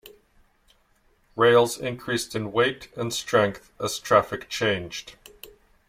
[1.35, 5.15] Rails increased in weight and strength as traffic changed.